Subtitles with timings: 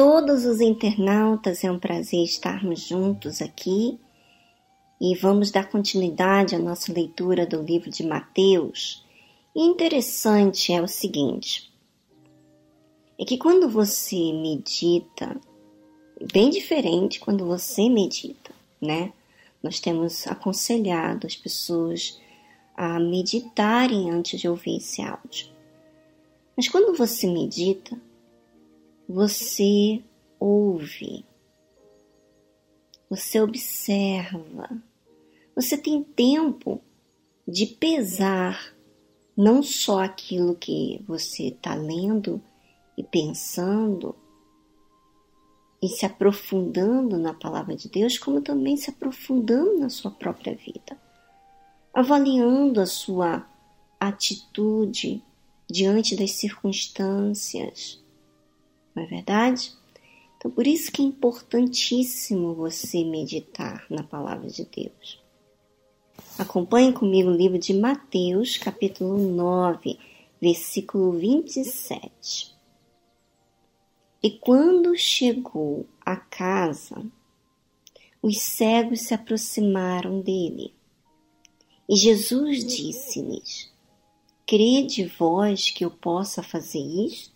[0.00, 4.00] todos os internautas, é um prazer estarmos juntos aqui
[4.98, 9.04] e vamos dar continuidade à nossa leitura do livro de Mateus.
[9.54, 11.70] E interessante é o seguinte:
[13.18, 15.38] é que quando você medita,
[16.32, 19.12] bem diferente quando você medita, né?
[19.62, 22.18] Nós temos aconselhado as pessoas
[22.74, 25.48] a meditarem antes de ouvir esse áudio.
[26.56, 28.00] Mas quando você medita,
[29.10, 30.04] você
[30.38, 31.26] ouve,
[33.08, 34.80] você observa,
[35.52, 36.80] você tem tempo
[37.46, 38.72] de pesar
[39.36, 42.40] não só aquilo que você está lendo
[42.96, 44.14] e pensando
[45.82, 50.96] e se aprofundando na palavra de Deus, como também se aprofundando na sua própria vida,
[51.92, 53.44] avaliando a sua
[53.98, 55.20] atitude
[55.68, 58.00] diante das circunstâncias,
[58.94, 59.72] não é verdade?
[60.36, 65.20] Então, por isso que é importantíssimo você meditar na palavra de Deus.
[66.38, 69.98] Acompanhe comigo o livro de Mateus, capítulo 9,
[70.40, 72.54] versículo 27.
[74.22, 77.04] E quando chegou à casa,
[78.22, 80.74] os cegos se aproximaram dele.
[81.88, 83.70] E Jesus disse-lhes:
[84.46, 87.29] Crede vós que eu possa fazer isto?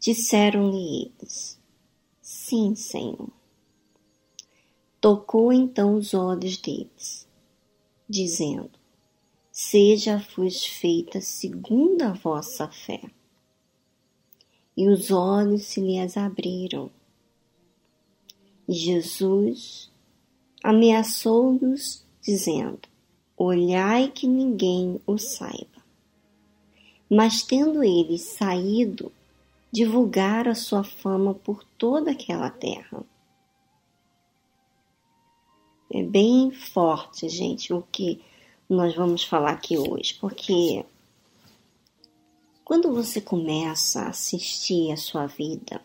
[0.00, 1.60] Disseram-lhe eles:
[2.22, 3.28] Sim, Senhor.
[4.98, 7.28] Tocou então os olhos deles,
[8.08, 8.70] dizendo:
[9.52, 13.02] Seja-vos feita segundo a vossa fé.
[14.74, 16.90] E os olhos se lhes abriram.
[18.66, 19.92] E Jesus
[20.62, 22.88] ameaçou-os, dizendo:
[23.36, 25.84] Olhai que ninguém o saiba.
[27.10, 29.12] Mas tendo eles saído,
[29.72, 33.04] divulgar a sua fama por toda aquela terra.
[35.92, 38.22] É bem forte, gente, o que
[38.68, 40.84] nós vamos falar aqui hoje, porque
[42.64, 45.82] quando você começa a assistir a sua vida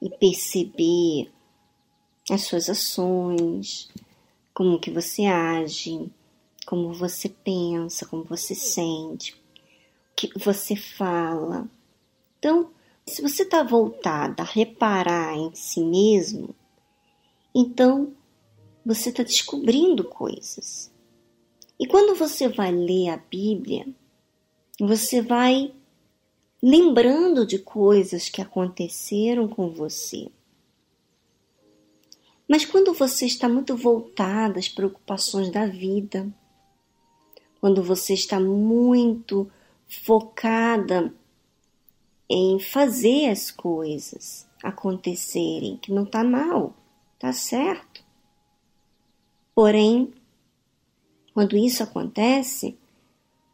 [0.00, 1.30] e perceber
[2.30, 3.90] as suas ações,
[4.54, 6.10] como que você age,
[6.64, 9.38] como você pensa, como você sente, o
[10.16, 11.68] que você fala.
[12.38, 12.70] Então,
[13.06, 16.54] se você está voltada a reparar em si mesmo,
[17.54, 18.12] então
[18.84, 20.90] você está descobrindo coisas.
[21.78, 23.86] E quando você vai ler a Bíblia,
[24.80, 25.72] você vai
[26.62, 30.28] lembrando de coisas que aconteceram com você.
[32.48, 36.32] Mas quando você está muito voltada às preocupações da vida,
[37.60, 39.50] quando você está muito
[39.88, 41.12] focada
[42.34, 46.74] em fazer as coisas acontecerem, que não está mal,
[47.18, 48.02] tá certo.
[49.54, 50.14] Porém,
[51.34, 52.78] quando isso acontece,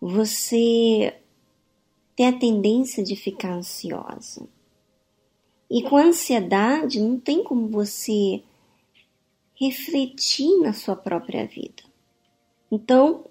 [0.00, 1.12] você
[2.14, 4.46] tem a tendência de ficar ansiosa.
[5.68, 8.44] E com a ansiedade não tem como você
[9.56, 11.82] refletir na sua própria vida.
[12.70, 13.24] Então,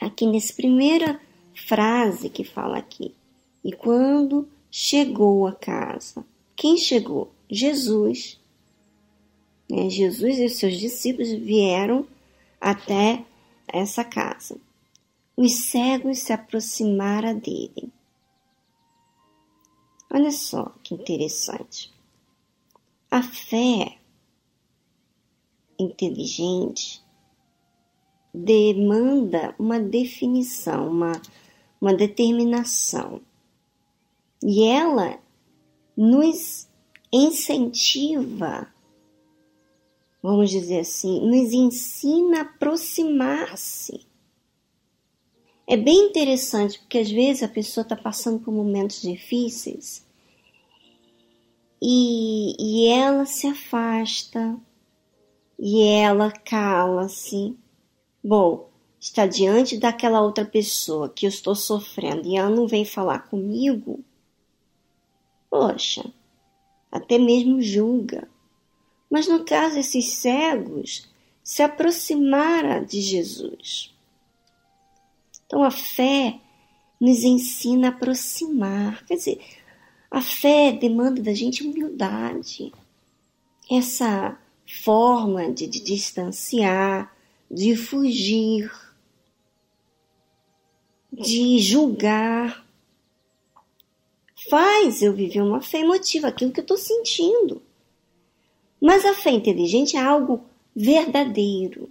[0.00, 1.20] aqui nessa primeira
[1.54, 3.14] frase que fala aqui,
[3.64, 6.24] e quando chegou a casa,
[6.56, 7.32] quem chegou?
[7.48, 8.40] Jesus.
[9.68, 9.88] Né?
[9.88, 12.06] Jesus e seus discípulos vieram
[12.60, 13.24] até
[13.66, 14.60] essa casa.
[15.36, 17.90] Os cegos se aproximaram dele.
[20.12, 21.92] Olha só que interessante.
[23.10, 23.98] A fé
[25.78, 27.02] inteligente
[28.34, 31.12] demanda uma definição, uma,
[31.80, 33.20] uma determinação.
[34.42, 35.18] E ela
[35.96, 36.68] nos
[37.12, 38.72] incentiva,
[40.22, 44.06] vamos dizer assim, nos ensina a aproximar-se.
[45.66, 50.04] É bem interessante porque às vezes a pessoa está passando por momentos difíceis
[51.80, 54.58] e, e ela se afasta
[55.58, 57.56] e ela cala-se.
[58.22, 63.20] Bom, está diante daquela outra pessoa que eu estou sofrendo e ela não vem falar
[63.28, 64.00] comigo,
[65.50, 66.04] Poxa,
[66.90, 68.28] até mesmo julga.
[69.10, 71.08] Mas no caso, esses cegos
[71.42, 73.92] se aproximaram de Jesus.
[75.44, 76.40] Então a fé
[77.00, 79.04] nos ensina a aproximar.
[79.04, 79.40] Quer dizer,
[80.08, 82.72] a fé demanda da gente humildade.
[83.68, 84.38] Essa
[84.84, 87.12] forma de, de distanciar,
[87.50, 88.70] de fugir,
[91.12, 92.64] de julgar,
[94.50, 97.62] faz eu viver uma fé emotiva, aquilo que eu estou sentindo.
[98.80, 100.44] Mas a fé inteligente é algo
[100.74, 101.88] verdadeiro.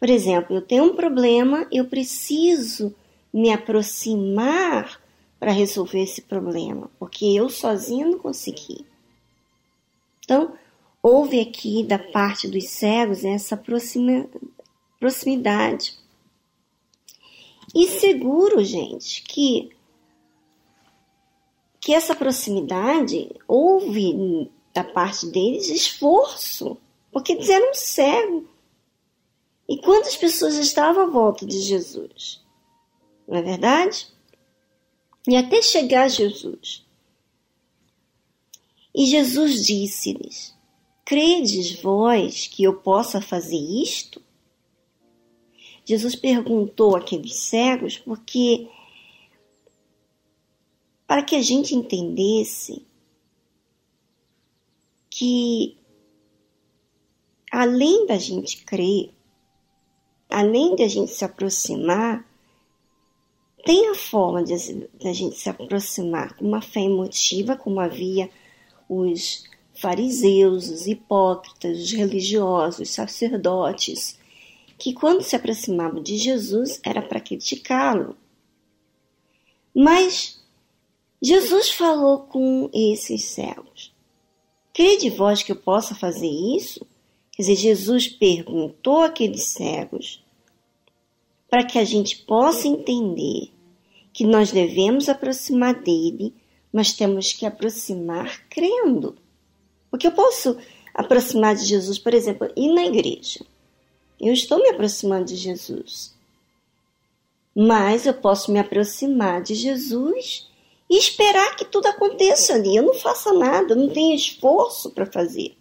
[0.00, 2.94] Por exemplo, eu tenho um problema, eu preciso
[3.32, 5.00] me aproximar
[5.38, 8.86] para resolver esse problema, porque eu sozinho não consegui.
[10.24, 10.54] Então,
[11.02, 13.56] houve aqui da parte dos cegos essa
[14.98, 15.98] proximidade.
[17.74, 19.70] E seguro, gente, que
[21.84, 26.78] que essa proximidade houve da parte deles esforço,
[27.12, 28.44] porque eles eram cegos.
[29.68, 32.42] E quantas pessoas estavam à volta de Jesus?
[33.28, 34.06] Não é verdade?
[35.28, 36.86] E até chegar a Jesus.
[38.94, 40.54] E Jesus disse-lhes:
[41.04, 44.22] Credes vós que eu possa fazer isto?
[45.84, 48.70] Jesus perguntou àqueles cegos porque
[51.14, 52.84] para que a gente entendesse
[55.08, 55.78] que
[57.52, 59.14] além da gente crer,
[60.28, 62.28] além da gente se aproximar,
[63.64, 64.56] tem a forma de,
[64.92, 68.28] de a gente se aproximar com uma fé emotiva, como havia
[68.88, 74.18] os fariseus, os hipócritas, os religiosos, os sacerdotes,
[74.76, 78.16] que quando se aproximavam de Jesus era para criticá-lo.
[79.72, 80.42] Mas
[81.24, 83.94] Jesus falou com esses cegos.
[84.74, 86.86] Crede vós que eu possa fazer isso?
[87.32, 90.22] Quer dizer, Jesus perguntou àqueles cegos
[91.48, 93.50] para que a gente possa entender
[94.12, 96.34] que nós devemos aproximar dele,
[96.70, 99.16] mas temos que aproximar crendo.
[99.90, 100.58] Porque eu posso
[100.92, 103.40] aproximar de Jesus, por exemplo, ir na igreja.
[104.20, 106.14] Eu estou me aproximando de Jesus.
[107.56, 110.52] Mas eu posso me aproximar de Jesus
[110.94, 112.76] e esperar que tudo aconteça ali.
[112.76, 115.56] Eu não faça nada, não tenho esforço para fazer.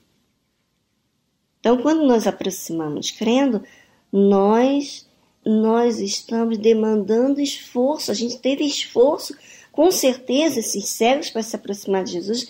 [1.59, 3.63] Então, quando nós aproximamos crendo,
[4.11, 5.11] nós
[5.43, 8.11] nós estamos demandando esforço.
[8.11, 9.35] A gente teve esforço,
[9.71, 12.47] com certeza, esses cegos para se aproximar de Jesus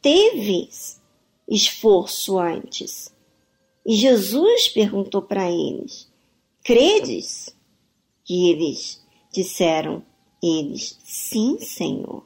[0.00, 0.70] teve
[1.46, 3.14] esforço antes.
[3.84, 6.10] E Jesus perguntou para eles:
[6.64, 7.54] Credes?
[8.26, 10.02] E eles disseram:
[10.44, 12.24] eles, sim, Senhor.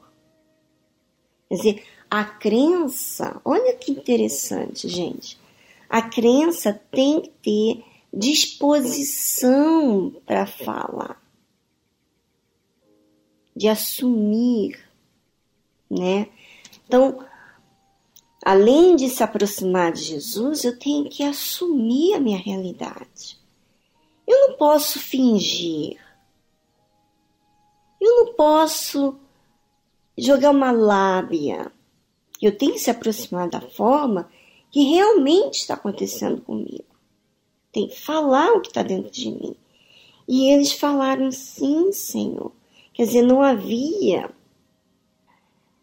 [1.47, 5.39] Quer dizer, a crença, olha que interessante, gente.
[5.89, 7.83] A crença tem que ter
[8.13, 11.21] disposição para falar,
[13.55, 14.79] de assumir,
[15.89, 16.27] né?
[16.87, 17.25] Então,
[18.43, 23.39] além de se aproximar de Jesus, eu tenho que assumir a minha realidade.
[24.27, 25.99] Eu não posso fingir.
[27.99, 29.15] Eu não posso
[30.17, 31.71] jogar uma lábia.
[32.41, 34.29] Eu tenho que se aproximar da forma
[34.71, 36.85] que realmente está acontecendo comigo.
[37.71, 39.55] Tem que falar o que está dentro de mim.
[40.27, 42.51] E eles falaram sim, Senhor.
[42.93, 44.29] Quer dizer, não havia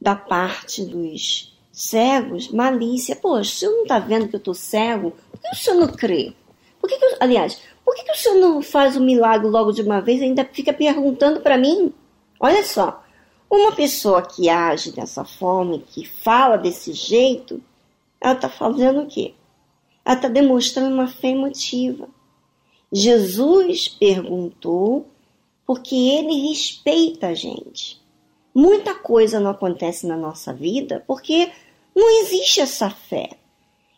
[0.01, 3.17] da parte dos cegos malícia.
[3.17, 5.13] Poxa, o senhor não está vendo que eu estou cego?
[5.31, 6.33] Por que o senhor não crê?
[6.81, 9.73] Por que, que eu, aliás, por que, que o senhor não faz o milagre logo
[9.73, 11.93] de uma vez e ainda fica perguntando para mim?
[12.39, 13.03] Olha só,
[13.51, 17.63] uma pessoa que age dessa forma, que fala desse jeito,
[18.21, 19.35] ela está fazendo o quê?
[20.05, 22.09] Ela está demonstrando uma fé emotiva.
[22.93, 25.07] Jesus perguntou
[25.67, 28.01] porque ele respeita a gente.
[28.55, 31.51] Muita coisa não acontece na nossa vida porque
[31.95, 33.31] não existe essa fé.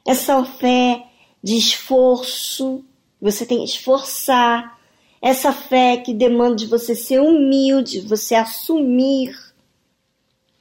[0.07, 1.07] Essa fé
[1.43, 2.85] de esforço,
[3.21, 4.78] você tem que esforçar,
[5.21, 9.37] essa fé que demanda de você ser humilde, você assumir.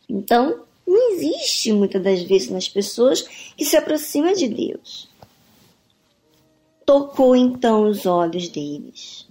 [0.10, 3.22] Então, não existe muitas das vezes nas pessoas
[3.56, 5.10] que se aproximam de Deus.
[6.86, 9.28] Tocou então os olhos deles,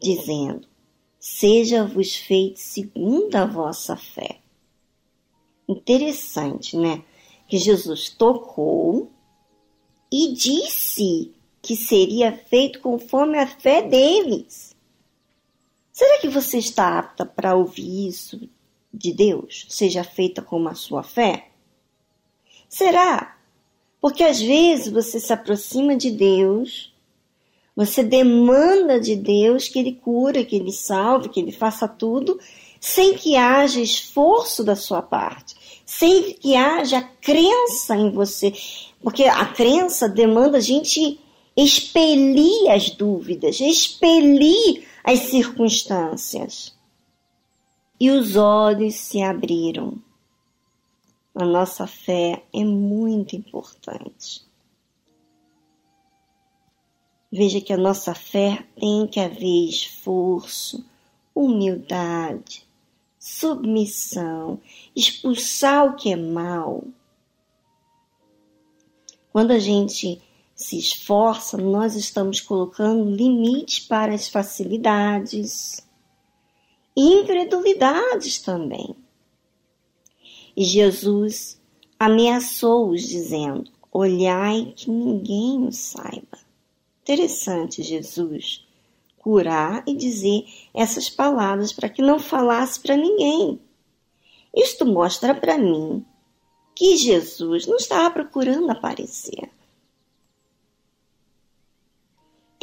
[0.00, 0.68] dizendo:
[1.18, 4.38] Seja-vos feito segundo a vossa fé.
[5.66, 7.02] Interessante, né?
[7.48, 9.10] Que Jesus tocou
[10.12, 11.32] e disse
[11.62, 14.67] que seria feito conforme a fé deles.
[15.98, 18.40] Será que você está apta para ouvir isso
[18.94, 19.66] de Deus?
[19.68, 21.48] Seja feita como a sua fé?
[22.68, 23.36] Será?
[24.00, 26.94] Porque às vezes você se aproxima de Deus,
[27.74, 32.38] você demanda de Deus que Ele cura, que Ele salve, que Ele faça tudo,
[32.78, 38.52] sem que haja esforço da sua parte, sem que haja crença em você.
[39.02, 41.18] Porque a crença demanda a gente
[41.56, 46.76] expelir as dúvidas, expelir as circunstâncias.
[47.98, 49.98] E os olhos se abriram
[51.34, 54.46] a nossa fé é muito importante.
[57.32, 60.84] Veja que a nossa fé tem que haver esforço,
[61.34, 62.68] humildade,
[63.18, 64.60] submissão,
[64.94, 66.84] expulsar o que é mal.
[69.32, 70.20] Quando a gente
[70.58, 75.86] se esforça, nós estamos colocando limites para as facilidades
[76.96, 78.96] incredulidades também.
[80.56, 81.60] E Jesus
[81.96, 86.38] ameaçou-os, dizendo: Olhai que ninguém o saiba.
[87.02, 88.66] Interessante, Jesus
[89.16, 93.60] curar e dizer essas palavras para que não falasse para ninguém.
[94.52, 96.04] Isto mostra para mim
[96.74, 99.48] que Jesus não estava procurando aparecer.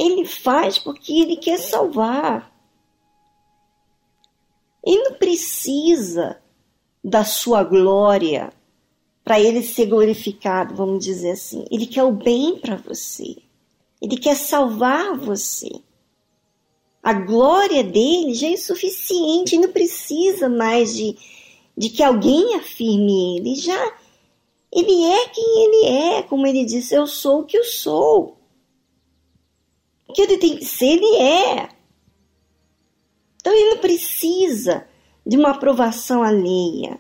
[0.06, 2.54] Ele faz porque ele quer salvar.
[4.86, 6.40] Ele não precisa
[7.04, 8.54] da sua glória
[9.24, 11.66] para ele ser glorificado, vamos dizer assim.
[11.72, 13.38] Ele quer o bem para você.
[14.00, 15.70] Ele quer salvar você.
[17.02, 21.18] A glória dele já é suficiente, não precisa mais de,
[21.76, 23.56] de que alguém afirme ele.
[23.56, 23.94] Já
[24.72, 28.38] ele é quem ele é, como ele disse, eu sou o que eu sou.
[30.14, 31.70] Que ele tem que ser, ele é.
[33.40, 34.88] Então ele não precisa
[35.26, 37.00] de uma aprovação alheia.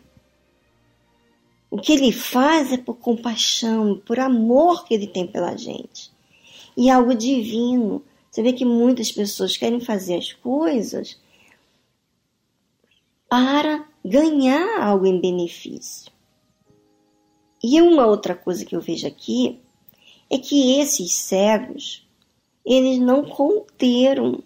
[1.69, 6.11] O que ele faz é por compaixão, por amor que ele tem pela gente.
[6.77, 8.03] E algo divino.
[8.29, 11.19] Você vê que muitas pessoas querem fazer as coisas
[13.29, 16.11] para ganhar algo em benefício.
[17.63, 19.59] E uma outra coisa que eu vejo aqui
[20.29, 22.04] é que esses cegos,
[22.65, 24.41] eles não conteram,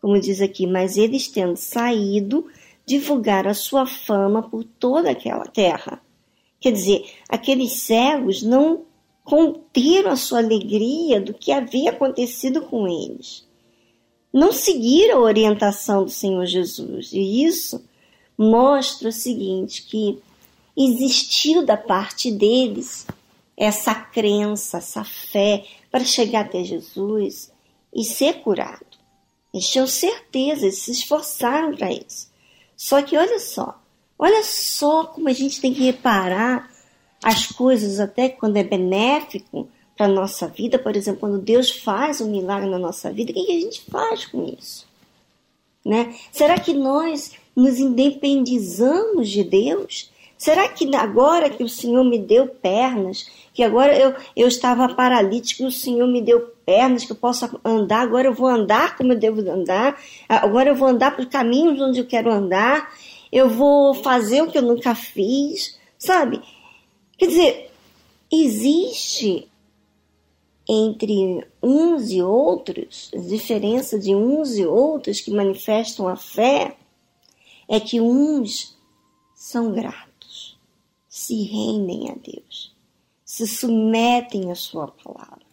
[0.00, 2.46] como diz aqui, mas eles tendo saído,
[2.86, 6.02] divulgar a sua fama por toda aquela terra.
[6.60, 8.82] Quer dizer, aqueles cegos não
[9.24, 13.46] conteram a sua alegria do que havia acontecido com eles.
[14.32, 17.12] Não seguiram a orientação do Senhor Jesus.
[17.12, 17.82] E isso
[18.36, 20.18] mostra o seguinte, que
[20.76, 23.06] existiu da parte deles
[23.56, 27.50] essa crença, essa fé para chegar até Jesus
[27.94, 28.86] e ser curado.
[29.52, 32.30] Eles tinham certeza, eles se esforçaram para isso.
[32.76, 33.80] Só que olha só,
[34.18, 36.70] olha só como a gente tem que reparar
[37.22, 42.20] as coisas até quando é benéfico para a nossa vida, por exemplo, quando Deus faz
[42.20, 44.86] um milagre na nossa vida, o que, a gente faz com isso?
[45.84, 46.14] Né?
[46.32, 50.10] Será que nós nos independizamos de Deus?
[50.40, 55.66] Será que agora que o Senhor me deu pernas, que agora eu, eu estava paralítico,
[55.66, 59.18] o Senhor me deu pernas, que eu posso andar, agora eu vou andar como eu
[59.18, 62.90] devo andar, agora eu vou andar por caminhos onde eu quero andar,
[63.30, 66.40] eu vou fazer o que eu nunca fiz, sabe?
[67.18, 67.70] Quer dizer,
[68.32, 69.46] existe
[70.66, 76.78] entre uns e outros, a diferença de uns e outros que manifestam a fé
[77.68, 78.74] é que uns
[79.34, 80.09] são gratos,
[81.20, 82.74] se rendem a Deus,
[83.22, 85.44] se submetem à Sua palavra,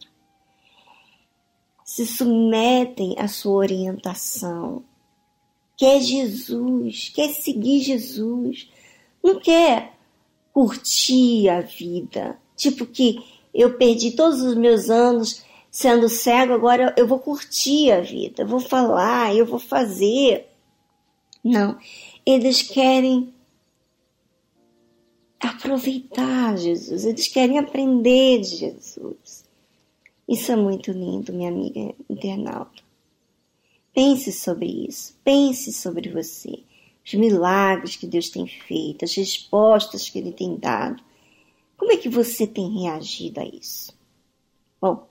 [1.84, 4.86] se submetem à Sua orientação,
[5.76, 8.70] quer Jesus, quer seguir Jesus,
[9.22, 9.94] não quer
[10.54, 12.40] curtir a vida.
[12.56, 13.22] Tipo que
[13.54, 18.48] eu perdi todos os meus anos sendo cego, agora eu vou curtir a vida, eu
[18.48, 20.48] vou falar, eu vou fazer.
[21.44, 21.78] Não,
[22.26, 23.34] eles querem
[25.40, 29.46] aproveitar Jesus, eles querem aprender de Jesus.
[30.28, 32.84] Isso é muito lindo, minha amiga internauta.
[33.94, 36.60] Pense sobre isso, pense sobre você
[37.08, 41.02] os milagres que Deus tem feito, as respostas que Ele tem dado.
[41.78, 43.94] Como é que você tem reagido a isso?
[44.82, 45.08] Bom,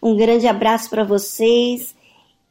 [0.00, 1.96] um grande abraço para vocês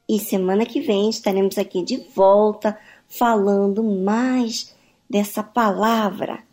[0.07, 4.75] e semana que vem estaremos aqui de volta falando mais
[5.09, 6.43] dessa palavra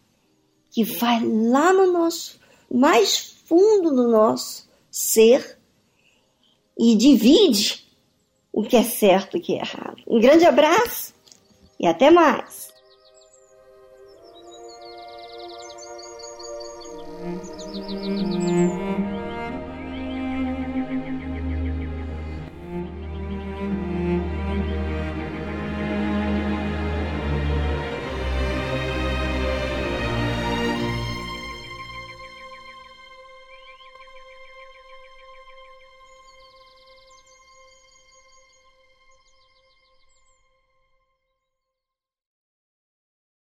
[0.77, 2.39] que vai lá no nosso
[2.71, 5.59] mais fundo do nosso ser
[6.79, 7.89] e divide
[8.53, 10.03] o que é certo e o que é errado.
[10.07, 11.15] Um grande abraço
[11.81, 12.69] e até mais!
[17.25, 18.36] Música